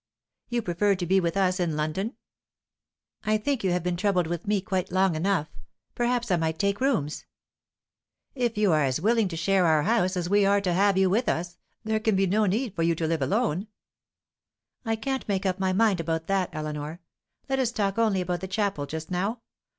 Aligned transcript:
"You 0.49 0.63
prefer 0.63 0.95
to 0.95 1.05
be 1.05 1.19
with 1.19 1.37
us 1.37 1.59
in 1.59 1.75
London?" 1.77 2.15
"I 3.23 3.37
think 3.37 3.63
you 3.63 3.69
have 3.71 3.83
been 3.83 3.97
troubled 3.97 4.25
with 4.25 4.47
me 4.47 4.59
quite 4.59 4.91
long 4.91 5.13
enough. 5.13 5.51
Perhaps 5.93 6.31
I 6.31 6.37
might 6.37 6.57
take 6.57 6.81
rooms." 6.81 7.25
"If 8.33 8.57
you 8.57 8.71
are 8.71 8.83
as 8.83 8.99
willing 8.99 9.27
to 9.27 9.37
share 9.37 9.67
our 9.67 9.83
house 9.83 10.17
as 10.17 10.27
we 10.27 10.43
are 10.43 10.59
to 10.59 10.73
have 10.73 10.97
you 10.97 11.07
with 11.07 11.29
us, 11.29 11.59
there 11.83 11.99
can 11.99 12.15
be 12.15 12.25
no 12.25 12.47
need 12.47 12.75
for 12.75 12.81
you 12.81 12.95
to 12.95 13.05
live 13.05 13.21
alone." 13.21 13.67
"I 14.85 14.95
can't 14.95 15.29
make 15.29 15.45
up 15.45 15.59
my 15.59 15.71
mind 15.71 15.99
about 15.99 16.25
that, 16.25 16.49
Eleanor. 16.51 16.99
Let 17.47 17.59
us 17.59 17.71
talk 17.71 17.99
only 17.99 18.21
about 18.21 18.41
the 18.41 18.47
chapel 18.47 18.87
just 18.87 19.11
now. 19.11 19.41